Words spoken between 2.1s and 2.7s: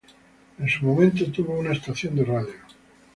de radio.